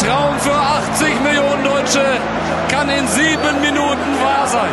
[0.00, 2.02] Traum für 80 Millionen Deutsche
[2.70, 4.72] kann in sieben Minuten wahr sein.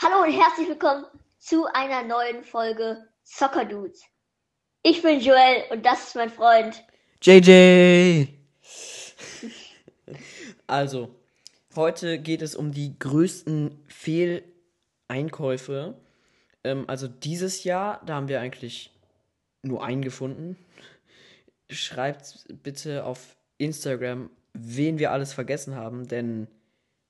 [0.00, 1.06] Hallo und herzlich willkommen
[1.40, 4.00] zu einer neuen Folge Soccer Dudes.
[4.84, 6.84] Ich bin Joel und das ist mein Freund
[7.20, 8.28] JJ.
[10.68, 11.16] Also,
[11.74, 16.00] heute geht es um die größten Fehleinkäufe.
[16.62, 18.96] Ähm, also dieses Jahr, da haben wir eigentlich
[19.62, 20.56] nur einen gefunden.
[21.70, 26.48] Schreibt bitte auf Instagram, wen wir alles vergessen haben, denn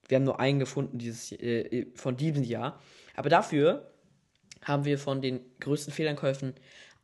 [0.09, 2.81] wir haben nur einen gefunden dieses, äh, von diesem Jahr.
[3.15, 3.93] Aber dafür
[4.63, 6.55] haben wir von den größten Fehleinkäufen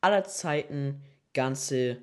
[0.01, 1.99] aller Zeiten ganze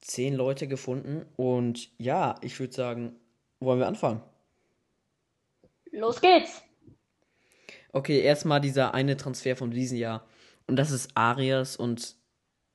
[0.00, 1.24] zehn Leute gefunden.
[1.36, 3.16] Und ja, ich würde sagen,
[3.60, 4.22] wollen wir anfangen?
[5.90, 6.62] Los geht's!
[7.92, 10.26] Okay, erstmal dieser eine Transfer von diesem Jahr.
[10.66, 12.16] Und das ist Arias und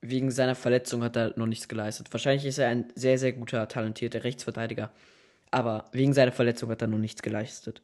[0.01, 2.11] wegen seiner Verletzung hat er noch nichts geleistet.
[2.11, 4.91] Wahrscheinlich ist er ein sehr, sehr guter, talentierter Rechtsverteidiger.
[5.51, 7.81] Aber wegen seiner Verletzung hat er noch nichts geleistet.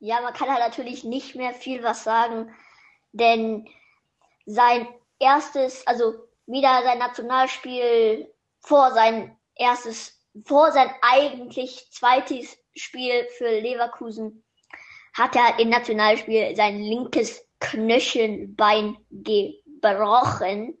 [0.00, 2.50] Ja, man kann halt natürlich nicht mehr viel was sagen,
[3.12, 3.68] denn
[4.46, 6.14] sein erstes, also
[6.46, 14.44] wieder sein Nationalspiel vor sein erstes, vor sein eigentlich zweites Spiel für Leverkusen
[15.14, 18.96] hat er im Nationalspiel sein linkes Knöchelbein
[19.80, 20.76] gebrochen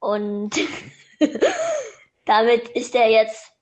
[0.00, 0.50] und
[2.24, 3.52] damit ist er jetzt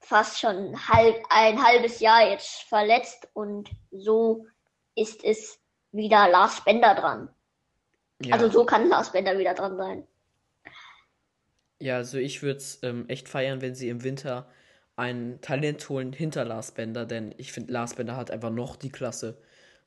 [0.00, 4.46] fast schon halb, ein halbes Jahr jetzt verletzt und so
[4.96, 5.58] ist es
[5.92, 7.28] wieder Lars Bender dran.
[8.22, 8.34] Ja.
[8.34, 10.06] Also so kann Lars Bender wieder dran sein.
[11.78, 14.48] Ja, also ich würde es ähm, echt feiern, wenn sie im Winter
[14.96, 18.90] ein Talent holen hinter Lars Bender, denn ich finde, Lars Bender hat einfach noch die
[18.90, 19.38] Klasse.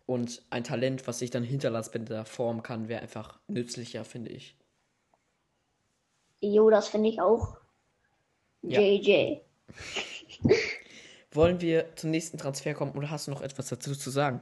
[0.06, 4.32] Und ein Talent, was sich dann hinter Lars Bender formen kann, wäre einfach nützlicher, finde
[4.32, 4.58] ich.
[6.42, 7.58] Jo, das finde ich auch.
[8.62, 8.80] Ja.
[8.82, 9.42] JJ.
[11.32, 14.42] Wollen wir zum nächsten Transfer kommen oder hast du noch etwas dazu zu sagen?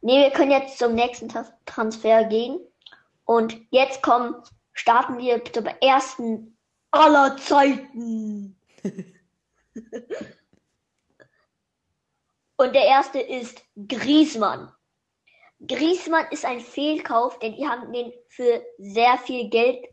[0.00, 1.28] Nee, wir können jetzt zum nächsten
[1.66, 2.60] Transfer gehen.
[3.24, 4.36] Und jetzt kommen,
[4.72, 6.56] starten wir zum ersten
[6.90, 8.56] aller Zeiten.
[12.56, 14.72] Und der erste ist Griezmann.
[15.66, 19.84] Griezmann ist ein Fehlkauf, denn die haben den für sehr viel Geld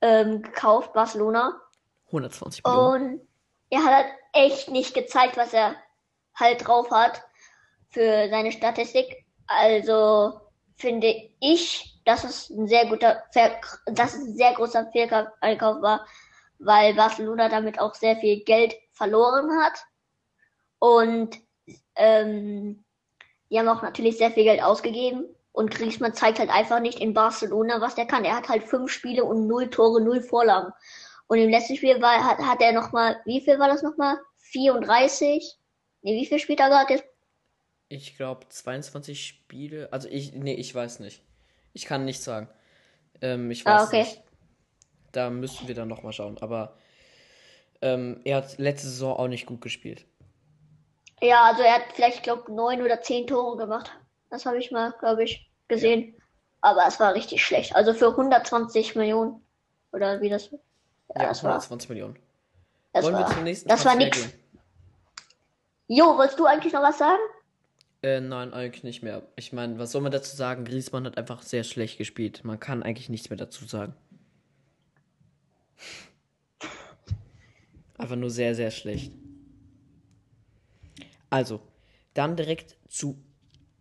[0.00, 1.60] ähm, gekauft, Barcelona.
[2.06, 3.12] 120 Millionen.
[3.14, 3.28] Und
[3.70, 5.76] er hat halt echt nicht gezeigt, was er
[6.34, 7.22] halt drauf hat
[7.88, 9.24] für seine Statistik.
[9.46, 10.40] Also
[10.76, 16.06] finde ich, dass es ein sehr guter, Ver dass es ein sehr großer Fehleinkauf war,
[16.58, 19.84] weil Barcelona damit auch sehr viel Geld verloren hat.
[20.78, 21.36] Und
[21.96, 22.84] ähm,
[23.50, 25.24] die haben auch natürlich sehr viel Geld ausgegeben.
[25.52, 28.24] Und Griezmann zeigt halt einfach nicht in Barcelona, was der kann.
[28.24, 30.72] Er hat halt fünf Spiele und null Tore, null Vorlagen.
[31.26, 34.18] Und im letzten Spiel war, hat, hat er nochmal, wie viel war das nochmal?
[34.38, 35.56] 34?
[36.02, 37.04] Nee, wie viel spielt er gerade jetzt?
[37.88, 39.88] Ich glaube 22 Spiele.
[39.92, 41.22] Also ich, nee, ich weiß nicht.
[41.72, 42.48] Ich kann nicht sagen.
[43.20, 43.98] Ähm, ich weiß Ah, okay.
[44.04, 44.22] nicht.
[45.12, 46.38] Da müssten wir dann nochmal schauen.
[46.40, 46.76] Aber
[47.82, 50.04] ähm, er hat letzte Saison auch nicht gut gespielt.
[51.22, 53.90] Ja, also er hat vielleicht, glaube neun oder zehn Tore gemacht.
[54.30, 56.14] Das habe ich mal, glaube ich, gesehen.
[56.62, 57.74] Aber es war richtig schlecht.
[57.74, 59.40] Also für 120 Millionen.
[59.92, 60.50] Oder wie das.
[60.50, 60.58] Ja,
[61.16, 61.50] Ja, das war.
[61.52, 62.18] 120 Millionen.
[62.92, 64.32] Das Wollen wir war, zum nächsten das war Transfer nix.
[64.32, 64.40] gehen?
[65.88, 67.20] Jo, wolltest du eigentlich noch was sagen?
[68.02, 69.22] Äh, nein, eigentlich nicht mehr.
[69.36, 70.64] Ich meine, was soll man dazu sagen?
[70.64, 72.44] Griezmann hat einfach sehr schlecht gespielt.
[72.44, 73.94] Man kann eigentlich nichts mehr dazu sagen.
[77.98, 79.12] Einfach nur sehr, sehr schlecht.
[81.30, 81.60] Also,
[82.14, 83.22] dann direkt zu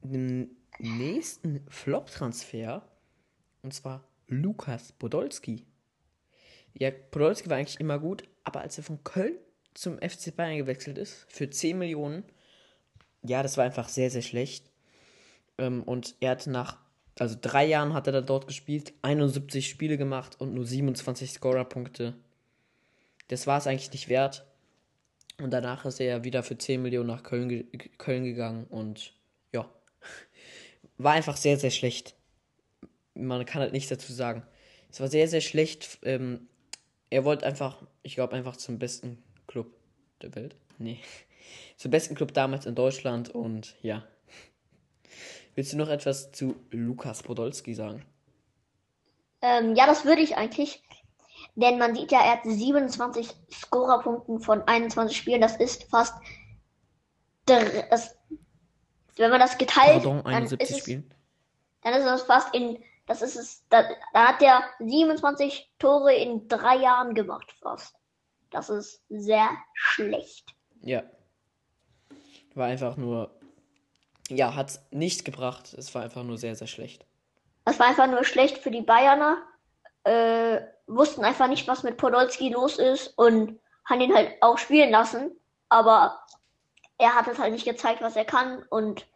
[0.01, 2.87] dem nächsten Flop-Transfer.
[3.63, 5.65] Und zwar Lukas Podolski.
[6.73, 9.35] Ja, Podolski war eigentlich immer gut, aber als er von Köln
[9.73, 12.23] zum FC Bayern gewechselt ist, für 10 Millionen,
[13.23, 14.71] ja, das war einfach sehr, sehr schlecht.
[15.57, 16.77] Ähm, und er hat nach,
[17.17, 22.15] also drei Jahren hat er da dort gespielt, 71 Spiele gemacht und nur 27 Scorer-Punkte.
[23.27, 24.45] Das war es eigentlich nicht wert.
[25.39, 27.65] Und danach ist er wieder für 10 Millionen nach Köln, ge
[27.97, 29.13] Köln gegangen und
[29.53, 29.69] ja,
[30.97, 32.15] war einfach sehr, sehr schlecht.
[33.13, 34.44] Man kann halt nichts dazu sagen.
[34.91, 36.00] Es war sehr, sehr schlecht.
[36.03, 36.47] Ähm,
[37.09, 39.74] er wollte einfach, ich glaube, einfach zum besten Club
[40.21, 40.56] der Welt.
[40.77, 41.00] Nee.
[41.77, 44.06] Zum besten Club damals in Deutschland und ja.
[45.56, 48.06] Willst du noch etwas zu Lukas Podolski sagen?
[49.41, 50.83] Ähm, ja, das würde ich eigentlich.
[51.59, 55.41] Denn man sieht ja, er hat 27 Scorerpunkten von 21 Spielen.
[55.41, 56.13] Das ist fast.
[57.45, 58.15] Das,
[59.17, 61.13] wenn man das geteilt, Pardon, dann ist 71 es, Spielen.
[61.81, 63.65] dann ist das fast in Das ist es.
[63.69, 63.83] Da,
[64.13, 67.94] da hat er 27 Tore in drei Jahren gemacht, fast.
[68.51, 70.55] Das ist sehr schlecht.
[70.81, 71.03] Ja.
[72.55, 73.38] War einfach nur.
[74.29, 75.73] Ja, hat nichts gebracht.
[75.73, 77.05] Es war einfach nur sehr, sehr schlecht.
[77.65, 79.44] Das war einfach nur schlecht für die Bayerner.
[80.05, 84.91] Äh, wussten einfach nicht, was mit Podolski los ist und haben ihn halt auch spielen
[84.91, 85.31] lassen.
[85.69, 86.19] Aber
[86.97, 88.63] er hat es halt nicht gezeigt, was er kann.
[88.69, 89.07] Und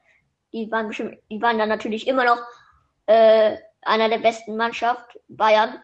[0.54, 2.40] die waren bestimmt, die waren dann natürlich immer noch
[3.08, 5.82] äh, einer der besten Mannschaft, Bayern.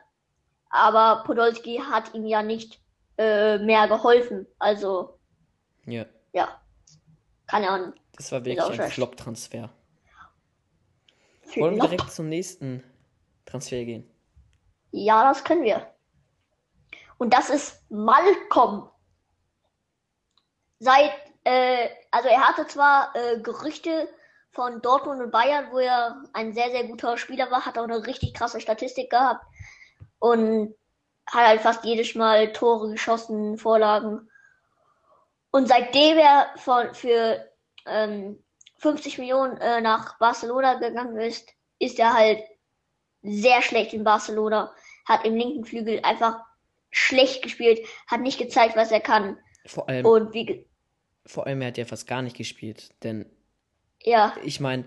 [0.69, 2.79] Aber Podolski hat ihm ja nicht
[3.17, 4.45] äh, mehr geholfen.
[4.59, 5.17] Also,
[5.85, 6.05] Ja.
[6.31, 6.47] ja.
[7.47, 8.91] Kann er auch Das war wirklich ein.
[8.91, 9.69] Flop-Transfer.
[11.41, 11.63] Flop.
[11.63, 12.83] Wollen wir direkt zum nächsten
[13.45, 14.07] Transfer gehen?
[14.91, 15.93] Ja, das können wir.
[17.17, 18.89] Und das ist Malcolm.
[20.79, 21.11] Seit,
[21.43, 24.09] äh, also er hatte zwar äh, Gerüchte
[24.51, 28.05] von Dortmund und Bayern, wo er ein sehr, sehr guter Spieler war, hat auch eine
[28.05, 29.45] richtig krasse Statistik gehabt
[30.19, 30.75] und
[31.27, 34.29] hat halt fast jedes Mal Tore geschossen, Vorlagen.
[35.51, 37.45] Und seitdem er von, für
[37.85, 38.43] ähm,
[38.77, 41.49] 50 Millionen äh, nach Barcelona gegangen ist,
[41.79, 42.43] ist er halt
[43.21, 44.73] sehr schlecht in Barcelona.
[45.09, 46.39] Hat im linken Flügel einfach
[46.91, 49.37] schlecht gespielt, hat nicht gezeigt, was er kann.
[49.65, 50.65] Vor allem, Und wie,
[51.25, 52.91] vor allem, er hat ja fast gar nicht gespielt.
[53.03, 53.25] Denn
[54.03, 54.85] ja, ich meine,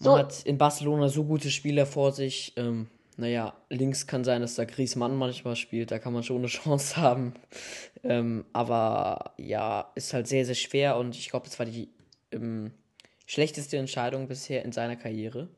[0.00, 0.18] man So.
[0.18, 2.54] hat in Barcelona so gute Spieler vor sich.
[2.56, 5.90] Ähm, naja, links kann sein, dass da Griezmann manchmal spielt.
[5.90, 7.34] Da kann man schon eine Chance haben.
[8.04, 10.96] Ähm, aber ja, ist halt sehr, sehr schwer.
[10.98, 11.90] Und ich glaube, das war die
[12.32, 12.72] ähm,
[13.26, 15.48] schlechteste Entscheidung bisher in seiner Karriere.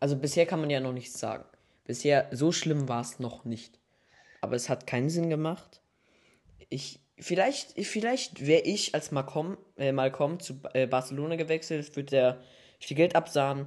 [0.00, 1.44] Also bisher kann man ja noch nichts sagen.
[1.92, 3.78] Bisher, so schlimm war es noch nicht.
[4.40, 5.82] Aber es hat keinen Sinn gemacht.
[6.70, 12.42] Ich, vielleicht, vielleicht wäre ich als Malcolm, äh, Malcolm zu äh, Barcelona gewechselt, würde er
[12.80, 13.66] viel Geld absahen.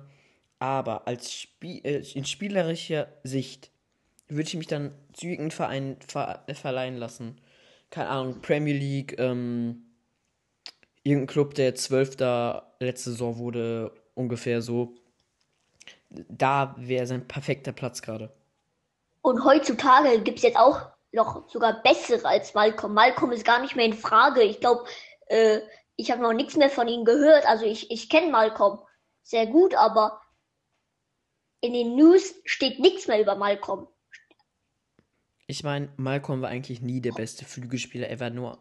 [0.58, 3.70] Aber als Spie äh, in spielerischer Sicht
[4.28, 7.40] würde ich mich dann zu irgendeinem Verein ver äh, verleihen lassen.
[7.92, 9.84] Keine Ahnung, Premier League, ähm,
[11.04, 14.96] irgendein Club, der Zwölfter letzte Saison wurde, ungefähr so.
[16.30, 18.32] Da wäre sein perfekter Platz gerade.
[19.22, 20.82] und heutzutage gibt es jetzt auch
[21.12, 22.94] noch sogar bessere als Malcolm.
[22.94, 24.42] Malcolm ist gar nicht mehr in Frage.
[24.44, 24.86] Ich glaube,
[25.28, 25.62] äh,
[25.96, 27.46] ich habe noch nichts mehr von ihm gehört.
[27.48, 28.80] Also ich, ich kenne Malcolm
[29.24, 30.22] sehr gut, aber
[31.62, 33.88] in den News steht nichts mehr über Malcolm.
[35.48, 38.08] Ich meine, Malcolm war eigentlich nie der beste Flügelspieler.
[38.08, 38.58] Er war nur.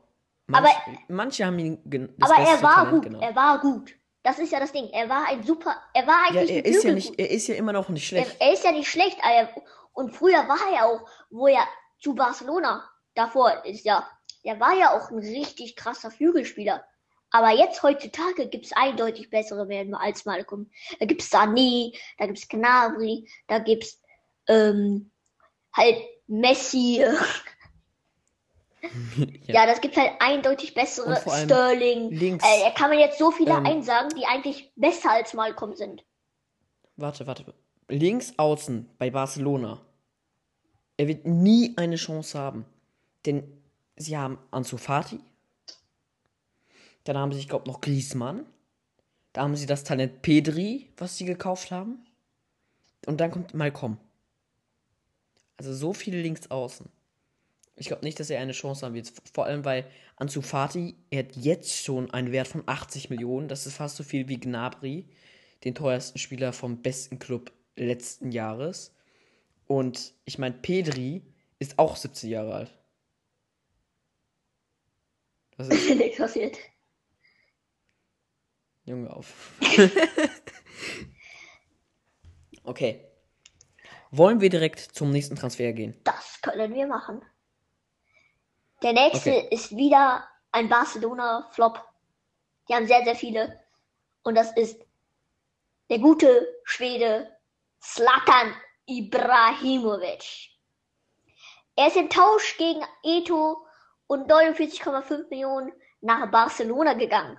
[0.52, 0.68] Aber-
[1.08, 1.80] manche haben ihn
[2.18, 3.02] das Aber er war Talent gut.
[3.04, 3.24] genannt.
[3.24, 3.94] Er war gut.
[4.24, 4.88] Das ist ja das Ding.
[4.88, 5.76] Er war ein super.
[5.92, 8.06] Er war ja, eigentlich er ein ist ja nicht, er ist ja immer noch nicht
[8.08, 8.36] schlecht.
[8.40, 9.18] Er, er ist ja nicht schlecht.
[9.22, 9.62] aber er-
[9.92, 11.64] Und früher war er auch, wo er
[12.00, 14.08] zu Barcelona davor ist ja,
[14.42, 16.84] er war ja auch ein richtig krasser Flügelspieler.
[17.30, 20.70] Aber jetzt heutzutage gibt es eindeutig bessere werden als Malcolm.
[21.00, 24.00] Da gibt es Sané, da gibt es Gnabry, da gibt es
[24.48, 25.10] ähm,
[25.72, 27.04] halt Messi.
[29.46, 29.66] ja.
[29.66, 31.16] das gibt halt eindeutig bessere.
[31.16, 32.10] Sterling.
[32.10, 35.74] links, Äh, da kann man jetzt so viele ähm, einsagen, die eigentlich besser als Malcolm
[35.74, 36.04] sind.
[36.96, 37.54] Warte, warte.
[37.88, 39.80] Links außen bei Barcelona.
[40.96, 42.64] Er wird nie eine Chance haben.
[43.26, 43.44] Denn
[43.96, 45.20] sie haben Ansu Fati.
[47.04, 48.46] Dann haben sie, ich glaube, noch Griezmann.
[49.32, 52.04] Da haben sie das Talent Pedri, was sie gekauft haben.
[53.06, 53.98] Und dann kommt Malcolm.
[55.56, 56.88] Also so viele links außen.
[57.76, 59.12] Ich glaube nicht, dass er eine Chance haben wird.
[59.32, 63.48] Vor allem, weil Ansu Fati, er hat jetzt schon einen Wert von 80 Millionen.
[63.48, 65.08] Das ist fast so viel wie Gnabry,
[65.64, 68.94] den teuersten Spieler vom besten Club letzten Jahres.
[69.66, 71.22] Und ich meine, Pedri
[71.58, 72.78] ist auch 17 Jahre alt.
[75.56, 75.88] Was ist?
[75.96, 76.58] Nichts passiert.
[78.84, 79.52] Junge auf.
[82.64, 83.04] okay.
[84.10, 85.96] Wollen wir direkt zum nächsten Transfer gehen?
[86.04, 87.22] Das können wir machen.
[88.84, 89.48] Der nächste Okay.
[89.50, 91.82] ist wieder ein Barcelona-Flop.
[92.68, 93.58] Die haben sehr, sehr viele.
[94.22, 94.78] Und das ist
[95.88, 97.34] der gute Schwede
[97.80, 100.50] Zlatan Ibrahimovic.
[101.76, 103.66] Er ist im Tausch gegen Eto
[104.06, 105.72] und 49,5 Millionen
[106.02, 107.38] nach Barcelona gegangen.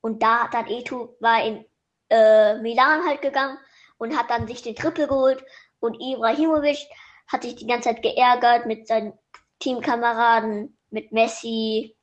[0.00, 1.64] Und da hat dann Eto war in
[2.10, 3.56] äh, Milan halt gegangen
[3.98, 5.44] und hat dann sich den Triple geholt.
[5.78, 6.88] Und Ibrahimovic
[7.28, 9.16] hat sich die ganze Zeit geärgert mit seinen
[9.58, 11.96] Teamkameraden, mit Messi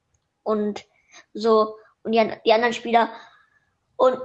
[0.43, 0.86] und
[1.33, 3.10] so und die, die anderen Spieler.
[3.95, 4.19] Und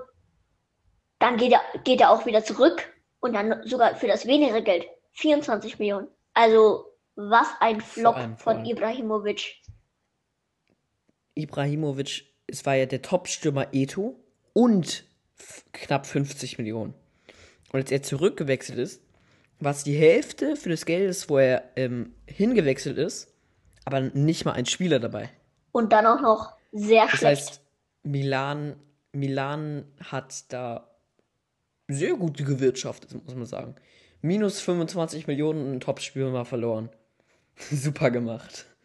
[1.18, 4.87] dann geht er, geht er auch wieder zurück und dann sogar für das weniger Geld.
[5.12, 6.08] 24 Millionen.
[6.35, 6.85] Also,
[7.16, 8.64] was ein Flop von.
[8.64, 9.56] Ibrahimovic.
[11.35, 14.16] Ibrahimovic, es war ja der Top-Stürmer Eto
[14.52, 15.04] und
[15.73, 16.94] knapp 50 Millionen.
[17.73, 19.02] Und als er zurückgewechselt ist,
[19.61, 23.33] was die Hälfte für das Geld ist, wo er ähm, hingewechselt ist,
[23.85, 25.31] aber nicht mal ein Spieler dabei.
[25.73, 27.25] Und dann auch noch sehr Das schlecht.
[27.25, 27.61] heißt,
[28.03, 28.77] Milan,
[29.12, 30.88] Milan hat da
[31.88, 33.75] sehr gut gewirtschaftet, muss man sagen.
[34.21, 36.91] Minus 25 Millionen und ein Topspiel war verloren.
[37.71, 38.67] Super gemacht.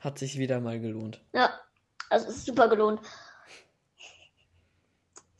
[0.00, 1.20] Hat sich wieder mal gelohnt.
[1.32, 1.50] Ja,
[2.08, 3.00] also es ist super gelohnt.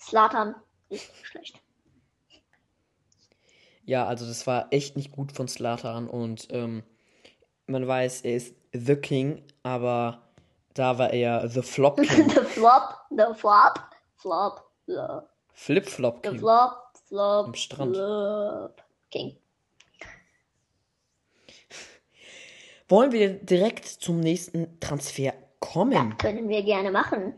[0.01, 0.55] Slatan
[0.89, 1.61] ist schlecht.
[3.89, 6.83] Ja, also das war echt nicht gut von Slatan und ähm,
[7.67, 10.29] man weiß, er ist The King, aber
[10.75, 12.29] da war er The Flop King.
[12.29, 13.81] the flop, the flop,
[14.17, 15.23] flop, the,
[15.55, 16.39] Flip-Flop the King.
[16.39, 17.97] flop, flop, Am Strand.
[17.97, 18.83] flop.
[19.11, 19.39] King.
[22.89, 26.19] Wollen wir direkt zum nächsten Transfer kommen?
[26.19, 27.33] Können wir gerne machen.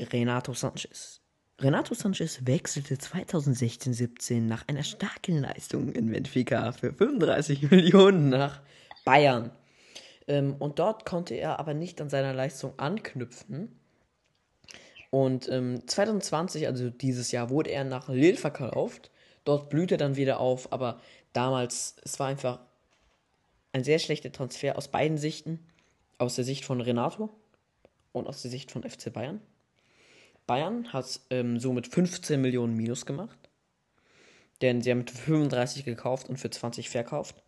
[0.00, 1.15] Renato Sanchez.
[1.58, 8.60] Renato Sanchez wechselte 2016-17 nach einer starken Leistung in Benfica für 35 Millionen nach
[9.06, 9.50] Bayern.
[10.28, 13.80] Ähm, und dort konnte er aber nicht an seiner Leistung anknüpfen.
[15.08, 19.10] Und ähm, 2020, also dieses Jahr, wurde er nach Lille verkauft.
[19.44, 21.00] Dort blühte er dann wieder auf, aber
[21.32, 22.60] damals, es war einfach
[23.72, 25.60] ein sehr schlechter Transfer aus beiden Sichten.
[26.18, 27.30] Aus der Sicht von Renato
[28.12, 29.40] und aus der Sicht von FC Bayern.
[30.46, 33.38] Bayern hat ähm, somit 15 Millionen Minus gemacht.
[34.62, 37.42] Denn sie haben mit 35 gekauft und für 20 verkauft.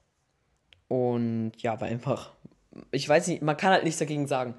[0.89, 2.33] Und ja, war einfach.
[2.91, 4.55] Ich weiß nicht, man kann halt nichts dagegen sagen.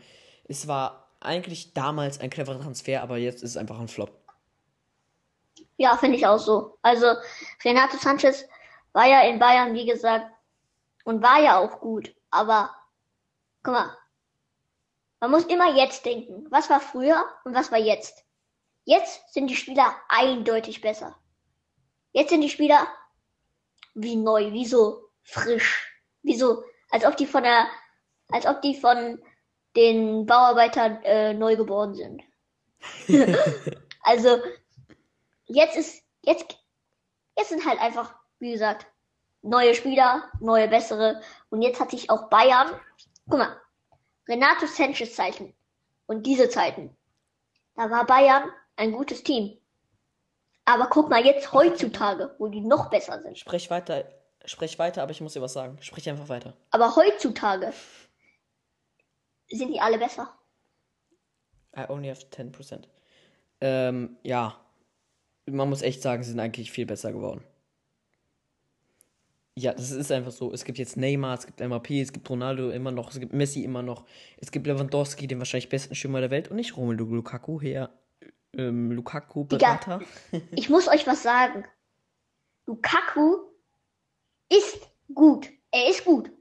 [0.46, 4.12] Es war eigentlich damals ein cleverer Transfer, aber jetzt ist es einfach ein Flop.
[5.78, 6.78] Ja, finde ich auch so.
[6.82, 7.16] Also,
[7.64, 8.46] Renato Sanchez
[8.94, 10.26] war ja in Bayern, wie gesagt,
[11.06, 12.14] und war ja auch gut.
[12.32, 12.72] Aber,
[13.64, 13.98] guck mal,
[15.20, 16.48] man muss immer jetzt denken.
[16.50, 18.26] Was war früher und was war jetzt?
[18.90, 21.16] Jetzt sind die Spieler eindeutig besser.
[22.12, 22.88] Jetzt sind die Spieler
[23.94, 25.94] wie neu, wie so frisch,
[26.24, 27.68] wie so, als ob die von der,
[28.30, 29.22] als ob die von
[29.76, 32.24] den Bauarbeitern äh, neu geboren sind.
[34.02, 34.40] also,
[35.46, 36.58] jetzt ist, jetzt,
[37.38, 38.88] jetzt sind halt einfach, wie gesagt,
[39.44, 41.22] neue Spieler, neue, bessere.
[41.52, 42.72] Und jetzt hat sich auch Bayern,
[43.30, 43.62] guck mal,
[44.28, 45.54] Renato Sanchez Zeichen.
[46.08, 46.98] Und diese Zeiten.
[47.76, 49.58] Da war Bayern ein gutes Team.
[50.66, 53.38] Aber guck mal jetzt heutzutage, wo die noch besser sind.
[53.38, 54.06] Sprech weiter,
[54.46, 55.78] sprech weiter, aber ich muss dir was sagen.
[55.82, 56.56] Sprich einfach weiter.
[56.72, 57.74] Aber heutzutage
[59.50, 60.34] sind die alle besser.
[61.76, 62.84] I only have 10%.
[63.62, 64.60] Ähm, ja.
[65.46, 67.44] Man muss echt sagen, sie sind eigentlich viel besser geworden.
[69.56, 70.54] Ja, das ist einfach so.
[70.54, 73.64] Es gibt jetzt Neymar, es gibt MAP, es gibt Ronaldo immer noch, es gibt Messi
[73.64, 74.06] immer noch,
[74.38, 77.90] es gibt Lewandowski, den wahrscheinlich besten Stürmer der Welt und nicht Romelu Lukaku, her,
[78.54, 80.02] ähm, Lukaku Berater.
[80.52, 81.66] Ich muss euch was sagen.
[82.66, 83.38] Lukaku
[84.50, 84.80] ist
[85.14, 85.50] gut.
[85.72, 86.32] Er ist gut.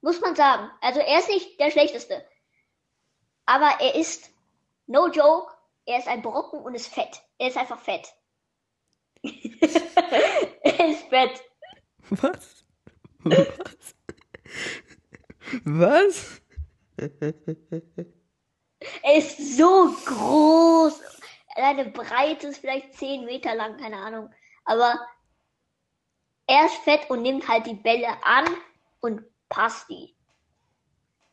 [0.00, 0.70] Muss man sagen.
[0.80, 2.24] Also er ist nicht der schlechteste.
[3.46, 4.30] Aber er ist,
[4.86, 5.52] no joke,
[5.86, 7.22] er ist ein Brocken und ist fett.
[7.38, 8.14] Er ist einfach fett.
[9.22, 11.42] er ist fett.
[12.10, 12.64] Was?
[13.24, 13.42] Was?
[15.64, 16.42] Was?
[19.02, 21.17] Er ist so groß.
[21.58, 24.30] Seine Breite ist vielleicht 10 Meter lang, keine Ahnung.
[24.64, 24.94] Aber
[26.46, 28.46] er ist fett und nimmt halt die Bälle an
[29.00, 30.14] und passt die.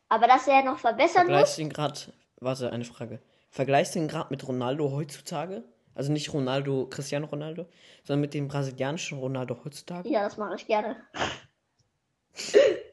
[0.08, 2.00] Aber dass er noch verbessern muss, Vergleichst du ihn gerade,
[2.40, 3.20] warte, eine Frage.
[3.50, 5.64] Vergleichst du ihn gerade mit Ronaldo heutzutage?
[5.94, 7.66] Also nicht Ronaldo, Cristiano Ronaldo,
[8.02, 10.08] sondern mit dem brasilianischen Ronaldo heutzutage?
[10.08, 10.96] ja, das mache ich gerne.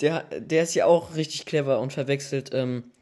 [0.00, 2.92] Der, der ist ja auch richtig clever und verwechselt, ähm,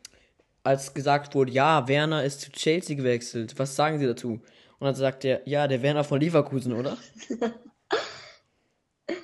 [0.66, 3.58] als gesagt wurde, ja, Werner ist zu Chelsea gewechselt.
[3.58, 4.42] Was sagen Sie dazu?
[4.78, 6.99] Und dann sagt er, ja, der Werner von Leverkusen, oder?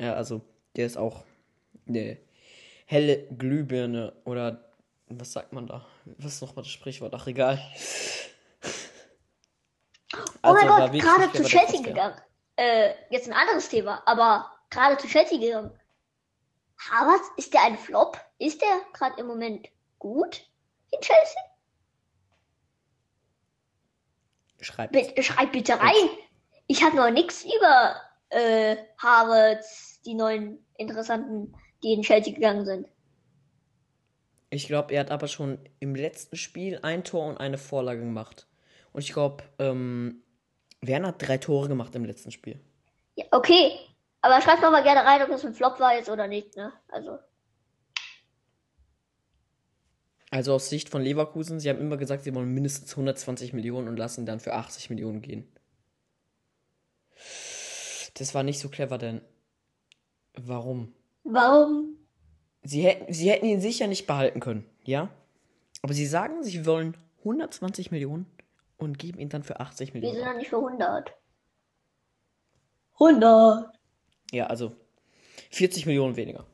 [0.00, 0.40] ja, also,
[0.74, 1.24] der ist auch
[1.86, 2.16] eine
[2.86, 4.64] helle Glühbirne oder
[5.06, 5.86] was sagt man da?
[6.04, 7.12] Was ist nochmal das Sprichwort?
[7.14, 7.60] Ach, egal.
[10.42, 12.20] Oh mein Also, Gott, gerade zu Chelsea gegangen.
[12.56, 15.70] Äh, jetzt ein anderes Thema, aber gerade zu Chelsea gegangen.
[16.90, 18.18] Havertz, ist der ein Flop?
[18.38, 19.68] Ist der gerade im Moment
[20.02, 20.42] gut
[20.90, 21.40] in Chelsea?
[24.60, 24.92] Schreibt.
[24.92, 26.08] Bitte, schreib bitte rein.
[26.66, 27.96] Ich habe noch nichts über
[28.30, 32.88] äh, Havertz, die neuen interessanten, die in Chelsea gegangen sind.
[34.50, 38.48] Ich glaube, er hat aber schon im letzten Spiel ein Tor und eine Vorlage gemacht.
[38.92, 40.22] Und ich glaube, ähm,
[40.80, 42.60] Werner hat drei Tore gemacht im letzten Spiel.
[43.14, 43.72] Ja, okay,
[44.20, 46.72] aber schreibt doch mal gerne rein, ob das ein Flop war jetzt oder nicht, ne?
[46.88, 47.18] Also,
[50.32, 53.98] Also aus Sicht von Leverkusen, sie haben immer gesagt, sie wollen mindestens 120 Millionen und
[53.98, 55.46] lassen dann für 80 Millionen gehen.
[58.14, 59.20] Das war nicht so clever, denn
[60.32, 60.94] warum?
[61.24, 61.98] Warum?
[62.62, 65.10] Sie hätten, sie hätten ihn sicher nicht behalten können, ja?
[65.82, 68.24] Aber sie sagen, sie wollen 120 Millionen
[68.78, 70.16] und geben ihn dann für 80 Wir Millionen.
[70.16, 71.14] sind doch nicht für 100.
[72.94, 73.70] 100.
[74.32, 74.74] Ja, also
[75.50, 76.46] 40 Millionen weniger.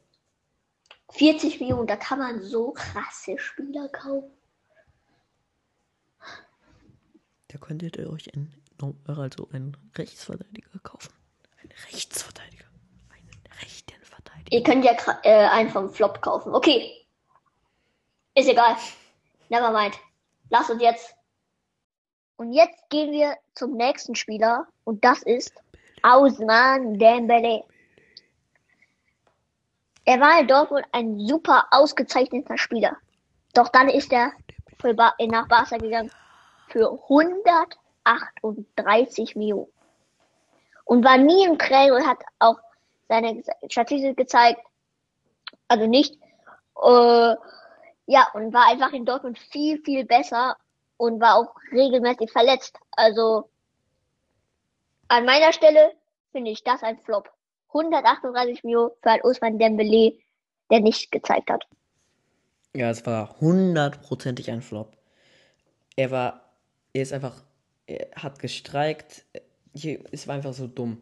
[1.10, 4.30] 40 Millionen, da kann man so krasse Spieler kaufen.
[7.48, 8.52] Da könntet ihr euch einen,
[9.06, 11.12] also einen Rechtsverteidiger kaufen.
[11.62, 12.66] Einen Rechtsverteidiger.
[13.10, 14.52] Einen rechten Verteidiger.
[14.52, 16.54] Ihr könnt ja äh, einen vom Flop kaufen.
[16.54, 17.06] Okay.
[18.34, 18.76] Ist egal.
[19.48, 19.98] Nevermind.
[20.50, 21.14] Lass uns jetzt.
[22.36, 24.66] Und jetzt gehen wir zum nächsten Spieler.
[24.84, 25.52] Und das ist
[26.02, 27.64] Ausman Dembele.
[30.08, 32.96] Er war in Dortmund ein super ausgezeichneter Spieler.
[33.52, 34.32] Doch dann ist er
[34.78, 36.10] ba nach Barca gegangen
[36.68, 39.70] für 138 Millionen.
[40.86, 42.56] Und war nie im Training und hat auch
[43.06, 44.62] seine Statistik gezeigt.
[45.68, 46.14] Also nicht.
[46.82, 47.34] Äh,
[48.06, 50.56] ja, und war einfach in Dortmund viel, viel besser
[50.96, 52.78] und war auch regelmäßig verletzt.
[52.92, 53.50] Also
[55.08, 55.92] an meiner Stelle
[56.32, 57.30] finde ich das ein Flop.
[57.68, 60.14] 138 Millionen für einen Usman Dembele,
[60.70, 61.64] der nichts gezeigt hat.
[62.74, 64.96] Ja, es war hundertprozentig ein Flop.
[65.96, 66.54] Er war,
[66.92, 67.42] er ist einfach,
[67.86, 69.24] er hat gestreikt.
[70.12, 71.00] Es war einfach so dumm.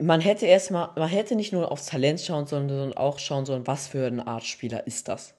[0.00, 3.66] Man hätte erstmal, man hätte nicht nur aufs Talent schauen sollen, sondern auch schauen sollen,
[3.66, 5.34] was für eine Art Spieler ist das.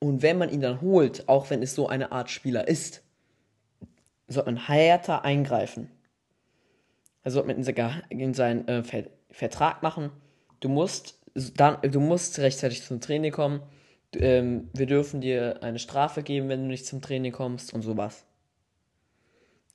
[0.00, 3.02] Und wenn man ihn dann holt, auch wenn es so eine Art Spieler ist,
[4.28, 5.90] sollte man härter eingreifen.
[7.22, 10.10] Also sollte in seinen äh, Ver Vertrag machen.
[10.58, 13.62] Du musst dann, du musst rechtzeitig zum Training kommen.
[14.12, 17.82] Du, ähm, wir dürfen dir eine Strafe geben, wenn du nicht zum Training kommst und
[17.82, 18.24] sowas.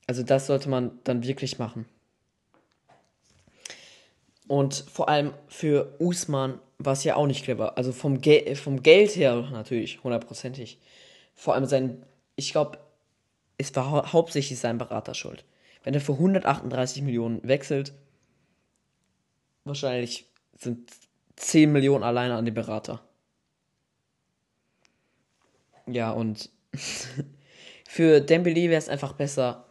[0.06, 1.86] Also das sollte man dann wirklich machen.
[4.46, 7.76] Und vor allem für Usman war es ja auch nicht clever.
[7.76, 10.78] Also vom, Gel vom Geld her natürlich, hundertprozentig.
[11.34, 12.04] Vor allem sein,
[12.36, 12.78] ich glaube,
[13.58, 15.44] es war hau hauptsächlich sein Berater schuld.
[15.86, 17.94] Wenn er für 138 Millionen wechselt,
[19.62, 20.90] wahrscheinlich sind
[21.36, 23.02] 10 Millionen alleine an den Berater.
[25.86, 26.50] Ja, und
[27.88, 29.68] für Dembele wäre es einfach besser,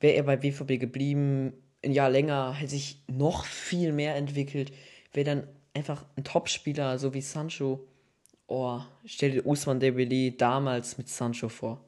[0.00, 1.52] wäre er bei BVB geblieben,
[1.84, 4.72] ein Jahr länger, hätte sich noch viel mehr entwickelt,
[5.12, 7.86] wäre dann einfach ein Topspieler, so wie Sancho.
[8.46, 11.84] Oh, stell dir Usman Dembele damals mit Sancho vor.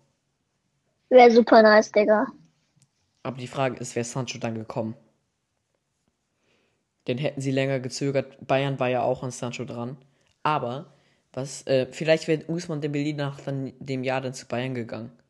[1.09, 2.27] Wäre super nice, Digga.
[3.23, 4.95] Aber die Frage ist, wäre Sancho dann gekommen?
[7.07, 8.47] Den hätten sie länger gezögert.
[8.47, 9.97] Bayern war ja auch an Sancho dran.
[10.43, 10.93] Aber
[11.33, 15.13] was, äh, vielleicht wäre Usman Dembele nach dann, dem Jahr dann zu Bayern gegangen.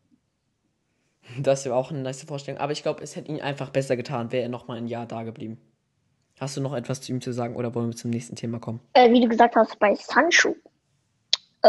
[1.38, 2.61] Das wäre auch eine nice Vorstellung.
[2.61, 5.07] Aber ich glaube, es hätte ihm einfach besser getan, wäre er noch mal ein Jahr
[5.07, 5.61] da geblieben.
[6.40, 8.81] Hast du noch etwas zu ihm zu sagen oder wollen wir zum nächsten Thema kommen?
[8.94, 10.57] Äh, wie du gesagt hast, bei Sancho.
[11.62, 11.68] Äh,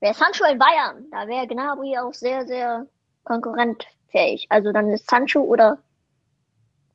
[0.00, 2.86] wäre Sancho in Bayern, da wäre Gnabry auch sehr, sehr
[3.24, 4.46] konkurrentfähig.
[4.48, 5.78] Also dann ist Sancho oder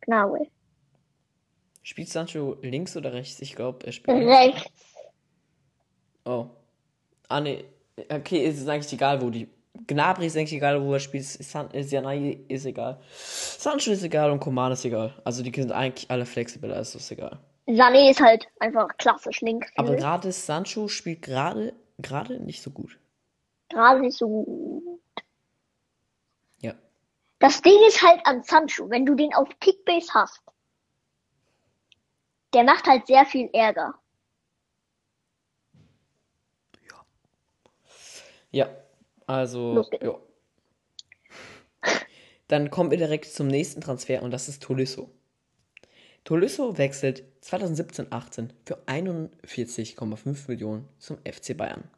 [0.02, 0.52] Gnabry.
[1.84, 3.42] Spielt Sancho links oder rechts?
[3.42, 4.34] Ich glaube, er spielt links.
[4.34, 4.72] Rechts.
[6.26, 6.48] Oh.
[7.30, 7.66] Ah, ne.
[8.10, 9.48] Okay, es ist eigentlich egal, wo die.
[9.88, 11.26] Gnabry ist eigentlich egal, wo er spielt.
[11.26, 13.00] San Janai ist egal.
[13.12, 15.14] Sancho ist egal und Coman ist egal.
[15.24, 17.40] Also die sind eigentlich alle flexibel, also ist egal.
[17.68, 19.72] Sané ist halt einfach klassisch links.
[19.76, 23.00] Aber gerade Sancho spielt gerade gerade nicht so gut.
[23.70, 24.75] Gerade nicht so gut.
[27.46, 27.50] Ja.
[27.50, 30.42] Das Ding ist halt an Sancho, wenn du den auf Kickbase hast,
[32.54, 33.94] der macht halt sehr viel Ärger.
[38.52, 38.70] Ja.
[39.28, 40.04] Also, Los geht's.
[40.04, 40.16] ja.
[42.48, 45.12] Dann kommen wir direkt zum nächsten Transfer und das ist Tolisso.
[46.24, 51.90] Tolisso wechselt 2017-18 für 41,5 Millionen zum FC Bayern.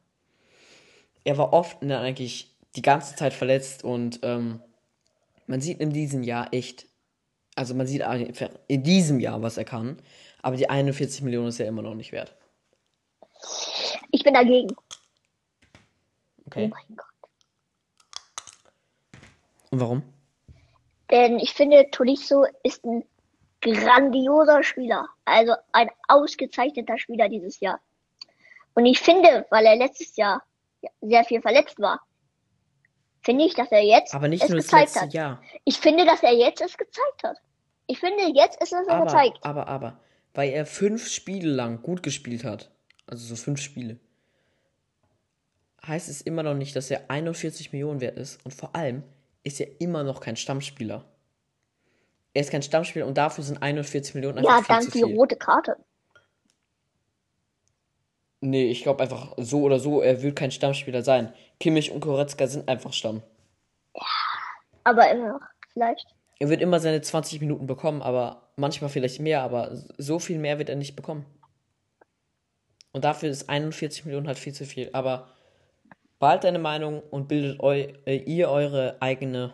[1.23, 4.61] Er war oft ne, eigentlich die ganze Zeit verletzt und ähm,
[5.47, 6.87] man sieht in diesem Jahr echt,
[7.55, 8.03] also man sieht
[8.67, 10.01] in diesem Jahr, was er kann,
[10.41, 12.35] aber die 41 Millionen ist ja immer noch nicht wert.
[14.11, 14.75] Ich bin dagegen.
[14.75, 14.83] Oh
[16.47, 16.67] Okay.
[16.69, 17.07] mein Gott.
[19.71, 20.03] Und warum?
[21.11, 23.03] Denn ich finde, Tolisso ist ein
[23.61, 25.07] grandioser Spieler.
[25.25, 27.79] Also ein ausgezeichneter Spieler dieses Jahr.
[28.75, 30.43] Und ich finde, weil er letztes Jahr
[30.81, 32.01] ja, sehr viel verletzt war,
[33.27, 35.13] finde ich, dass er jetzt Aber nicht es nur das gezeigt letzte hat.
[35.13, 35.41] Jahr.
[35.65, 37.37] Ich finde, dass er jetzt es gezeigt hat.
[37.85, 39.37] Ich finde, jetzt ist es Aber, gezeigt.
[39.41, 39.99] aber, aber,
[40.33, 42.71] weil er fünf Spiele lang gut gespielt hat.
[43.05, 43.99] Also so fünf Spiele.
[45.85, 48.39] heißt es immer noch nicht, dass er 41 Millionen wert ist.
[48.45, 49.03] Und vor allem
[49.43, 51.03] ist er immer noch kein Stammspieler.
[52.33, 55.03] Er ist kein Stammspieler und dafür sind 41 Millionen Ja, einfach viel dank zu die
[55.03, 55.75] rote Karte.
[58.41, 61.33] Nee, ich glaube einfach so oder so, er wird kein Stammspieler sein.
[61.59, 63.23] Kimmich und Goretzka sind einfach Stamm.
[64.83, 65.41] Aber immer noch,
[65.73, 66.05] vielleicht.
[66.39, 70.59] Er wird immer seine 20 Minuten bekommen, aber manchmal vielleicht mehr, aber so viel mehr
[70.59, 71.25] wird er nicht bekommen.
[72.93, 74.89] Und dafür ist 41 Millionen halt viel zu viel.
[74.93, 75.27] Aber
[76.19, 77.73] bald deine Meinung und bildet eu
[78.05, 79.53] äh, ihr eure eigene.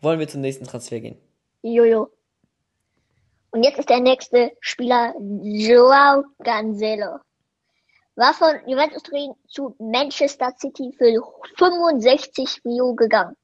[0.00, 1.16] Wollen wir zum nächsten Transfer gehen?
[1.62, 2.10] Jojo.
[3.50, 7.20] Und jetzt ist der nächste Spieler Joao Cancelo.
[8.16, 11.12] War von Juventus Turin zu Manchester City für
[11.56, 13.36] 65 Millionen gegangen,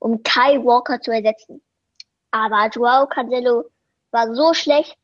[0.00, 1.62] um Kai Walker zu ersetzen.
[2.32, 3.64] Aber Joao Cancelo
[4.10, 4.96] war so schlecht,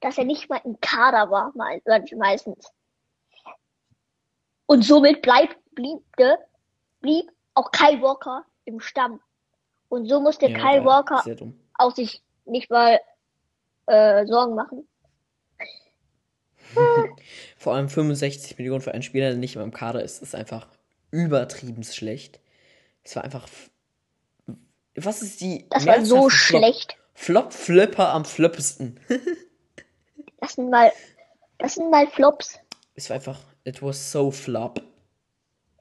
[0.00, 1.80] dass er nicht mal im Kader war, me-
[2.16, 2.70] meistens.
[4.66, 6.00] Und somit bleibt, blieb,
[7.00, 9.20] blieb auch Kai Walker im Stamm.
[9.88, 11.22] Und so musste Ja, Kai Walker
[11.78, 13.00] auch sich nicht mal
[13.86, 14.88] äh, Sorgen machen.
[17.64, 20.68] Vor allem 65 Millionen für einen Spieler, der nicht mehr im Kader ist, ist einfach
[21.10, 22.38] übertrieben schlecht.
[23.02, 23.48] Es war einfach.
[24.96, 25.66] Was ist die.
[25.70, 26.30] Das war so Flop?
[26.30, 26.98] schlecht.
[27.14, 29.00] Flop Flipper am floppesten.
[30.40, 30.92] Das sind mal,
[31.56, 32.58] das sind mal Flops.
[32.96, 33.40] Es war einfach.
[33.64, 34.82] It was so flop.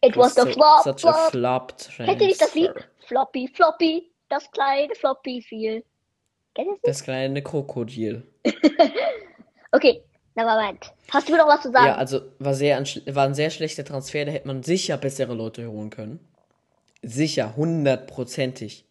[0.01, 1.81] It was the so, flop, Such a flop.
[1.81, 2.71] flop Kennt ihr nicht das Lied?
[3.05, 5.83] Floppy, floppy, das kleine Floppy viel.
[6.83, 8.25] Das kleine Krokodil.
[9.75, 10.03] Okay,
[10.35, 10.93] na Moment.
[11.11, 11.85] Hast du noch was zu sagen?
[11.85, 15.33] Ja, also war, sehr, ein war ein sehr schlechter Transfer, da hätte man sicher bessere
[15.33, 16.19] Leute holen können.
[17.03, 18.85] Sicher, hundertprozentig.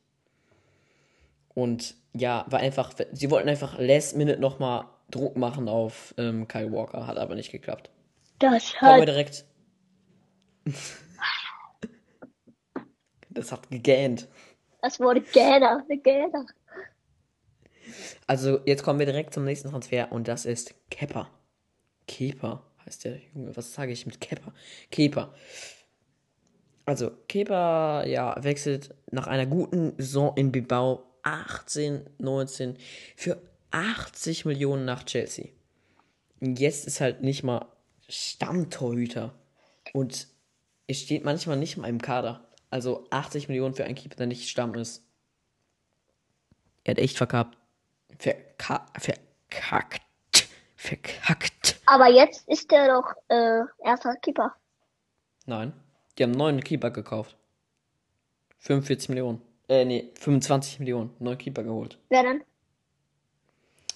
[1.54, 6.72] Und ja, war einfach, sie wollten einfach last minute nochmal Druck machen auf ähm, Kyle
[6.72, 7.90] Walker, hat aber nicht geklappt.
[8.38, 9.44] das Kommen wir hat, direkt.
[13.30, 14.28] das hat gegähnt.
[14.80, 16.46] das wurde Gähner, Gähner.
[18.32, 21.28] Also, jetzt kommen wir direkt zum nächsten Transfer und das ist Kepper.
[22.08, 23.54] Kepa heißt der Junge.
[23.54, 24.54] Was sage ich mit Kepper?
[24.90, 25.34] Kepa.
[26.86, 32.78] Also, Kepa, ja, wechselt nach einer guten Saison in Bilbao 18, 19
[33.16, 33.36] für
[33.70, 35.48] 80 Millionen nach Chelsea.
[36.40, 37.66] Jetzt ist halt nicht mal
[38.08, 39.34] Stammtorhüter.
[39.92, 40.26] Und
[40.86, 42.48] es steht manchmal nicht mal im Kader.
[42.70, 45.04] Also 80 Millionen für einen Keeper, der nicht Stamm ist.
[46.84, 47.58] Er hat echt verkackt.
[48.22, 50.00] Verka verkackt.
[50.76, 51.80] Verkackt.
[51.86, 54.54] Aber jetzt ist der doch äh, erster Keeper.
[55.46, 55.72] Nein.
[56.16, 57.36] Die haben einen neuen Keeper gekauft.
[58.60, 59.42] 45 Millionen.
[59.68, 61.16] Äh, nee, 25 Millionen.
[61.18, 61.98] Neuen Keeper geholt.
[62.10, 62.44] Wer denn?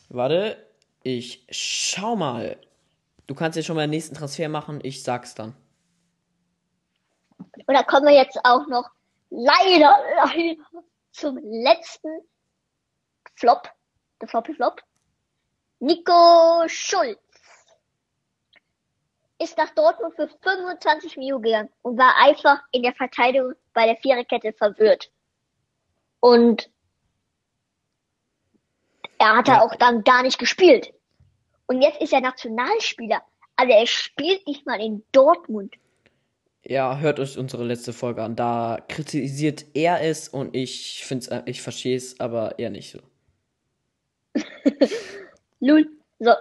[0.08, 0.56] Warte,
[1.04, 2.58] ich schau mal.
[3.28, 5.54] Du kannst ja schon mal den nächsten Transfer machen, ich sag's dann.
[7.38, 8.90] Und da kommen wir jetzt auch noch
[9.30, 10.56] leider, leider
[11.12, 12.22] zum letzten
[13.36, 13.70] Flop.
[14.20, 14.80] Der Floppy Flop.
[15.80, 17.18] Nico Schulz
[19.38, 23.96] ist nach Dortmund für 25 Millionen gegangen und war einfach in der Verteidigung bei der
[23.96, 25.10] Viererkette verwirrt.
[26.20, 26.70] Und
[29.18, 29.62] er hat Ja.
[29.62, 30.92] auch dann gar nicht gespielt.
[31.66, 33.22] Und jetzt ist er Nationalspieler.
[33.56, 35.74] Aber er spielt nicht mal in Dortmund.
[36.62, 38.36] Ja, hört euch unsere letzte Folge an.
[38.36, 42.98] Da kritisiert er es und ich find's, äh, ich verstehe es, aber er nicht so.
[45.60, 45.88] Lul.
[46.18, 46.32] So.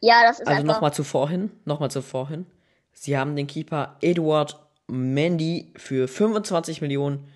[0.00, 0.74] Ja, das ist Also einfach.
[0.74, 2.46] nochmal zu vorhin, nochmal zu vorhin.
[2.92, 7.32] Sie haben den Keeper Eduard Mendy für 25 Millionen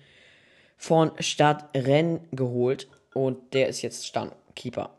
[0.77, 4.91] von Stadt Rennes geholt und der ist jetzt Stammkeeper.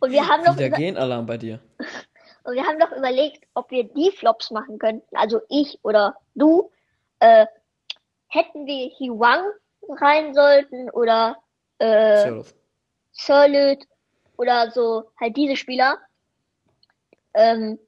[0.00, 1.60] Und wir haben noch Wieder Genalarm bei dir.
[2.44, 5.16] und wir haben noch überlegt, ob wir die Flops machen könnten.
[5.16, 6.70] Also ich oder du.
[7.20, 7.46] Äh,
[8.28, 9.42] hätten wir Hiwang
[9.90, 11.36] rein sollten oder
[11.78, 12.42] äh.
[13.12, 13.84] Sirlet
[14.36, 15.98] oder so halt diese Spieler.
[17.34, 17.78] Ähm,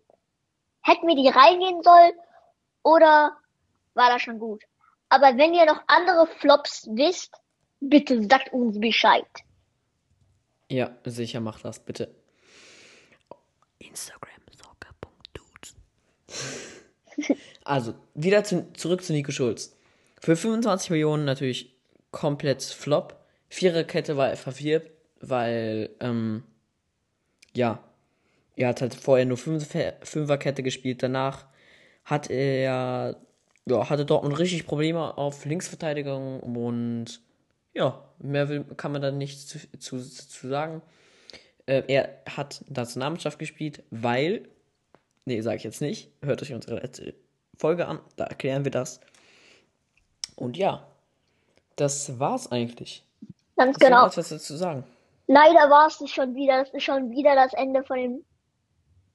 [0.82, 2.12] hätten wir die reingehen sollen
[2.82, 3.36] oder
[3.94, 4.62] war das schon gut?
[5.10, 7.34] Aber wenn ihr noch andere Flops wisst,
[7.80, 9.26] bitte sagt uns Bescheid.
[10.70, 12.14] Ja, sicher, mach das, bitte.
[13.78, 15.76] Instagram soccer.dudes.
[17.64, 19.76] Also, wieder zu, zurück zu Nico Schulz.
[20.22, 21.77] Für 25 Millionen natürlich
[22.10, 23.16] komplett Flop.
[23.48, 24.90] Viererkette war er verwirrt,
[25.20, 26.42] weil, ähm,
[27.54, 27.82] ja,
[28.56, 31.02] er hat halt vorher nur Fünfer- Fünferkette gespielt.
[31.02, 31.46] Danach
[32.04, 33.16] hat er,
[33.68, 37.20] ja, hatte Dortmund richtig Probleme auf Linksverteidigung und
[37.74, 40.82] ja, mehr will, kann man da nicht zu, zu, zu sagen.
[41.66, 44.48] Äh, er hat Nationalmannschaft gespielt, weil
[45.28, 46.10] Nee, sage ich jetzt nicht.
[46.22, 47.12] Hört euch unsere letzte
[47.58, 48.98] Folge an, da erklären wir das.
[50.36, 50.87] Und ja,
[51.80, 53.04] das war's eigentlich.
[53.56, 54.06] Ganz Hast du noch genau.
[54.06, 54.84] was dazu zu sagen?
[55.26, 56.58] Leider war es schon wieder.
[56.64, 58.24] Das ist schon wieder das Ende von dem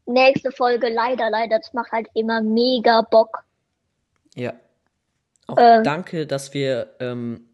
[0.05, 0.89] nächste Folge.
[0.89, 1.59] Leider, leider.
[1.59, 3.43] Das macht halt immer mega Bock.
[4.35, 4.53] Ja.
[5.47, 5.83] Auch Ähm.
[5.83, 7.47] danke, dass wir ähm,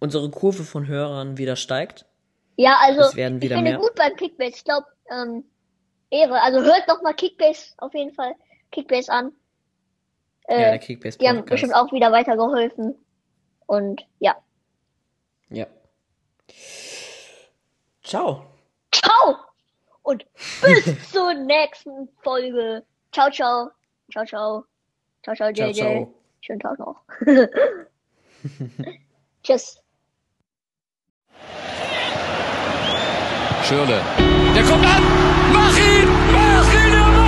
[0.00, 2.04] unsere Kurve von Hörern wieder steigt.
[2.56, 3.80] Ja, also Es werden ich wieder finde mehr.
[3.80, 4.56] gut beim Kickbase.
[4.56, 5.44] Ich glaube, ähm,
[6.10, 6.40] Ehre.
[6.42, 8.34] Also hört doch mal Kickbase auf jeden Fall.
[8.70, 9.32] Kickbase an.
[10.48, 12.94] ja, Äh, der Kickbase die haben bestimmt auch wieder weitergeholfen.
[13.66, 14.36] Und ja.
[15.54, 15.66] Ja.
[18.02, 18.44] Ciao.
[18.92, 19.36] Ciao!
[20.02, 20.26] Und
[20.62, 22.84] bis zur nächsten Folge.
[23.12, 23.70] Ciao, ciao.
[24.12, 24.64] Ciao, ciao.
[25.22, 25.74] Ciao, ciao, Ciao, JJ.
[25.74, 26.14] ciao.
[26.40, 27.00] Schönen Tag noch.
[29.42, 29.80] Tschüss.
[33.62, 34.00] Schürle.
[34.54, 35.02] Der kommt an.
[35.52, 36.08] Mach ihn!
[36.32, 37.23] Mach ihn!